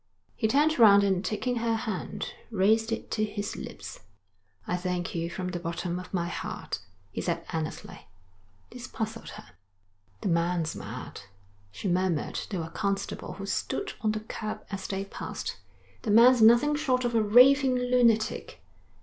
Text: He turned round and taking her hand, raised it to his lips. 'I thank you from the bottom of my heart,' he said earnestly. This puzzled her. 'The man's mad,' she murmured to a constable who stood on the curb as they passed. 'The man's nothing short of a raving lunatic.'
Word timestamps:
He 0.35 0.47
turned 0.47 0.79
round 0.79 1.03
and 1.03 1.23
taking 1.23 1.57
her 1.57 1.75
hand, 1.75 2.33
raised 2.49 2.91
it 2.91 3.11
to 3.11 3.23
his 3.23 3.55
lips. 3.55 3.99
'I 4.65 4.77
thank 4.77 5.13
you 5.13 5.29
from 5.29 5.49
the 5.49 5.59
bottom 5.59 5.99
of 5.99 6.11
my 6.11 6.27
heart,' 6.27 6.79
he 7.11 7.21
said 7.21 7.45
earnestly. 7.53 8.07
This 8.71 8.87
puzzled 8.87 9.29
her. 9.29 9.51
'The 10.21 10.29
man's 10.29 10.75
mad,' 10.75 11.21
she 11.71 11.87
murmured 11.87 12.33
to 12.33 12.63
a 12.63 12.71
constable 12.71 13.33
who 13.33 13.45
stood 13.45 13.93
on 14.01 14.13
the 14.13 14.21
curb 14.21 14.65
as 14.71 14.87
they 14.87 15.05
passed. 15.05 15.57
'The 16.01 16.09
man's 16.09 16.41
nothing 16.41 16.73
short 16.73 17.05
of 17.05 17.13
a 17.13 17.21
raving 17.21 17.75
lunatic.' 17.75 18.59